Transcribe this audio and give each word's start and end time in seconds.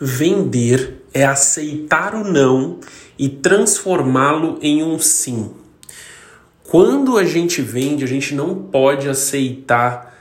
Vender 0.00 1.04
é 1.12 1.24
aceitar 1.24 2.14
o 2.14 2.24
não 2.24 2.80
e 3.18 3.28
transformá-lo 3.28 4.58
em 4.60 4.82
um 4.82 4.98
sim. 4.98 5.52
Quando 6.64 7.16
a 7.16 7.24
gente 7.24 7.62
vende, 7.62 8.02
a 8.02 8.06
gente 8.06 8.34
não 8.34 8.54
pode 8.54 9.08
aceitar, 9.08 10.14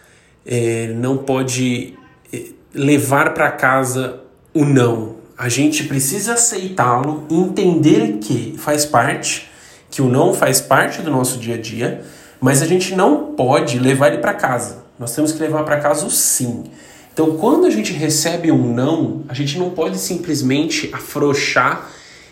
é, 0.46 0.94
não 0.96 1.18
pode 1.18 1.96
é, 2.32 2.50
levar 2.74 3.34
para 3.34 3.52
casa 3.52 4.20
o 4.54 4.64
não. 4.64 5.16
A 5.36 5.50
gente 5.50 5.86
precisa 5.86 6.34
aceitá-lo, 6.34 7.26
entender 7.32 8.20
que 8.20 8.56
faz 8.58 8.86
parte, 8.86 9.50
que 9.90 10.02
o 10.02 10.08
não 10.08 10.34
faz 10.34 10.62
parte 10.62 11.02
do 11.02 11.10
nosso 11.10 11.40
dia 11.40 11.56
a 11.56 11.58
dia, 11.58 12.06
mas 12.40 12.62
a 12.62 12.66
gente 12.68 12.94
não 12.94 13.34
pode 13.34 13.80
levar 13.80 14.10
ele 14.10 14.20
para 14.20 14.34
casa. 14.34 14.84
Nós 15.00 15.16
temos 15.16 15.32
que 15.32 15.42
levar 15.42 15.64
para 15.64 15.80
casa 15.80 16.06
o 16.06 16.12
sim. 16.12 16.66
Então, 17.14 17.38
quando 17.38 17.66
a 17.66 17.70
gente 17.70 17.94
recebe 17.94 18.52
um 18.52 18.74
não, 18.74 19.24
a 19.28 19.36
gente 19.36 19.58
não 19.60 19.70
pode 19.70 20.00
simplesmente 20.00 20.90
afrouxar 20.92 21.92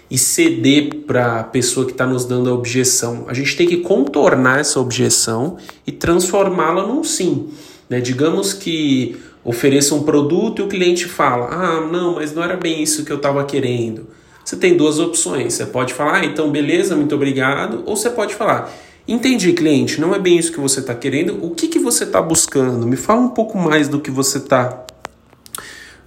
e 0.09 0.17
ceder 0.17 1.03
para 1.05 1.39
a 1.39 1.43
pessoa 1.43 1.85
que 1.85 1.91
está 1.91 2.05
nos 2.05 2.25
dando 2.25 2.49
a 2.49 2.53
objeção. 2.53 3.25
A 3.27 3.33
gente 3.33 3.55
tem 3.55 3.67
que 3.67 3.77
contornar 3.77 4.59
essa 4.59 4.79
objeção 4.79 5.57
e 5.85 5.91
transformá-la 5.91 6.85
num 6.85 7.03
sim. 7.03 7.49
Né? 7.87 8.01
Digamos 8.01 8.53
que 8.53 9.17
ofereça 9.43 9.93
um 9.93 10.03
produto 10.03 10.61
e 10.61 10.65
o 10.65 10.67
cliente 10.67 11.05
fala: 11.05 11.47
Ah, 11.51 11.81
não, 11.81 12.15
mas 12.15 12.33
não 12.33 12.43
era 12.43 12.57
bem 12.57 12.81
isso 12.81 13.05
que 13.05 13.11
eu 13.11 13.17
estava 13.17 13.43
querendo. 13.45 14.07
Você 14.43 14.57
tem 14.57 14.75
duas 14.75 14.99
opções. 14.99 15.53
Você 15.53 15.65
pode 15.65 15.93
falar, 15.93 16.15
ah, 16.15 16.25
então 16.25 16.51
beleza, 16.51 16.95
muito 16.95 17.13
obrigado. 17.13 17.83
Ou 17.85 17.95
você 17.95 18.09
pode 18.09 18.33
falar, 18.33 18.73
entendi, 19.11 19.53
cliente, 19.53 19.99
não 19.99 20.13
é 20.13 20.19
bem 20.19 20.37
isso 20.37 20.51
que 20.51 20.59
você 20.59 20.79
está 20.79 20.93
querendo. 20.93 21.43
O 21.43 21.51
que, 21.51 21.67
que 21.67 21.79
você 21.79 22.03
está 22.03 22.21
buscando? 22.21 22.85
Me 22.85 22.95
fala 22.95 23.21
um 23.21 23.29
pouco 23.29 23.57
mais 23.57 23.87
do 23.87 23.99
que 23.99 24.11
você 24.11 24.37
está 24.37 24.85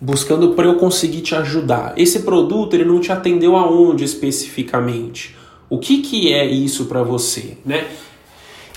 buscando 0.00 0.52
para 0.54 0.66
eu 0.66 0.76
conseguir 0.76 1.22
te 1.22 1.34
ajudar. 1.34 1.94
Esse 1.96 2.20
produto 2.20 2.74
ele 2.74 2.84
não 2.84 3.00
te 3.00 3.10
atendeu 3.10 3.56
aonde 3.56 4.04
especificamente? 4.04 5.36
O 5.68 5.78
que, 5.78 6.02
que 6.02 6.32
é 6.32 6.44
isso 6.44 6.84
para 6.84 7.02
você, 7.02 7.56
né? 7.64 7.86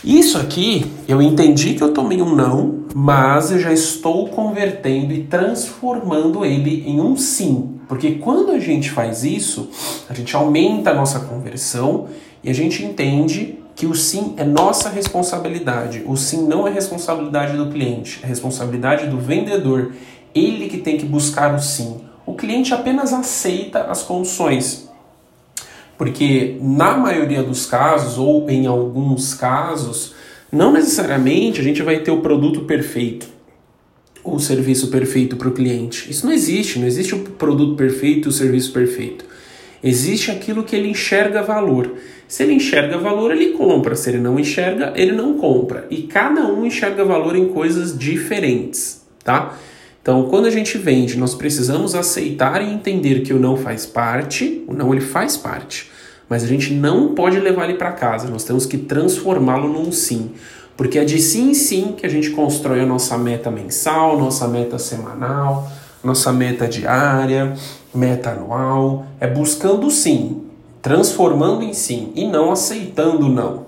Isso 0.03 0.37
aqui, 0.37 0.85
eu 1.07 1.21
entendi 1.21 1.73
que 1.73 1.81
eu 1.81 1.91
tomei 1.91 2.21
um 2.21 2.35
não, 2.35 2.85
mas 2.95 3.51
eu 3.51 3.59
já 3.59 3.73
estou 3.73 4.27
convertendo 4.29 5.13
e 5.13 5.23
transformando 5.23 6.45
ele 6.45 6.83
em 6.87 7.01
um 7.01 7.17
sim. 7.17 7.77
Porque 7.87 8.11
quando 8.11 8.51
a 8.51 8.59
gente 8.59 8.91
faz 8.91 9.23
isso, 9.23 9.69
a 10.09 10.13
gente 10.13 10.35
aumenta 10.35 10.91
a 10.91 10.93
nossa 10.93 11.19
conversão 11.21 12.07
e 12.43 12.49
a 12.49 12.53
gente 12.53 12.83
entende 12.83 13.57
que 13.77 13.85
o 13.85 13.93
sim 13.93 14.33
é 14.37 14.43
nossa 14.43 14.89
responsabilidade. 14.89 16.03
O 16.07 16.17
sim 16.17 16.47
não 16.47 16.67
é 16.67 16.71
responsabilidade 16.71 17.55
do 17.55 17.67
cliente, 17.67 18.19
é 18.23 18.27
responsabilidade 18.27 19.05
do 19.05 19.19
vendedor. 19.19 19.93
Ele 20.33 20.67
que 20.67 20.79
tem 20.79 20.97
que 20.97 21.05
buscar 21.05 21.53
o 21.53 21.59
sim. 21.59 22.01
O 22.25 22.33
cliente 22.33 22.73
apenas 22.73 23.13
aceita 23.13 23.83
as 23.83 24.01
condições. 24.01 24.89
Porque 25.95 26.57
na 26.59 26.97
maioria 26.97 27.43
dos 27.43 27.67
casos, 27.67 28.17
ou 28.17 28.49
em 28.49 28.65
alguns 28.65 29.35
casos, 29.35 30.15
não 30.51 30.73
necessariamente 30.73 31.61
a 31.61 31.63
gente 31.63 31.83
vai 31.83 31.99
ter 31.99 32.09
o 32.09 32.21
produto 32.21 32.61
perfeito 32.61 33.27
ou 34.23 34.35
o 34.35 34.39
serviço 34.39 34.87
perfeito 34.87 35.37
para 35.37 35.49
o 35.49 35.53
cliente. 35.53 36.09
Isso 36.09 36.25
não 36.25 36.33
existe, 36.33 36.79
não 36.79 36.87
existe 36.87 37.13
o 37.13 37.19
produto 37.19 37.75
perfeito 37.75 38.27
e 38.27 38.29
o 38.29 38.33
serviço 38.33 38.73
perfeito. 38.73 39.23
Existe 39.83 40.31
aquilo 40.31 40.63
que 40.63 40.75
ele 40.75 40.89
enxerga 40.89 41.41
valor. 41.43 41.93
Se 42.27 42.43
ele 42.43 42.53
enxerga 42.53 42.97
valor, 42.97 43.31
ele 43.31 43.53
compra. 43.53 43.95
Se 43.95 44.09
ele 44.09 44.19
não 44.19 44.39
enxerga, 44.39 44.93
ele 44.95 45.11
não 45.11 45.37
compra. 45.37 45.85
E 45.89 46.03
cada 46.03 46.45
um 46.47 46.65
enxerga 46.65 47.05
valor 47.05 47.35
em 47.35 47.47
coisas 47.49 47.97
diferentes, 47.97 49.05
tá? 49.23 49.57
Então, 50.01 50.23
quando 50.29 50.45
a 50.45 50.49
gente 50.49 50.77
vende, 50.77 51.17
nós 51.17 51.35
precisamos 51.35 51.93
aceitar 51.93 52.61
e 52.61 52.73
entender 52.73 53.23
que 53.23 53.33
o 53.33 53.39
não 53.39 53.57
faz 53.57 53.85
parte, 53.85 54.63
o 54.65 54.73
não 54.73 54.93
ele 54.93 55.01
faz 55.01 55.35
parte, 55.35 55.91
mas 56.29 56.45
a 56.45 56.47
gente 56.47 56.73
não 56.73 57.13
pode 57.13 57.37
levar 57.37 57.65
ele 57.65 57.77
para 57.77 57.91
casa, 57.91 58.29
nós 58.29 58.45
temos 58.45 58.65
que 58.65 58.77
transformá-lo 58.77 59.67
num 59.67 59.91
sim. 59.91 60.31
Porque 60.77 60.97
é 60.97 61.03
de 61.03 61.19
sim 61.19 61.49
em 61.49 61.53
sim 61.53 61.93
que 61.97 62.05
a 62.05 62.09
gente 62.09 62.29
constrói 62.29 62.79
a 62.79 62.85
nossa 62.85 63.17
meta 63.17 63.51
mensal, 63.51 64.17
nossa 64.17 64.47
meta 64.47 64.79
semanal, 64.79 65.69
nossa 66.01 66.31
meta 66.31 66.67
diária, 66.67 67.53
meta 67.97 68.31
anual. 68.31 69.05
É 69.19 69.27
buscando 69.27 69.89
sim, 69.89 70.43
transformando 70.81 71.63
em 71.63 71.73
sim 71.73 72.11
e 72.15 72.25
não 72.25 72.51
aceitando 72.51 73.27
não. 73.27 73.66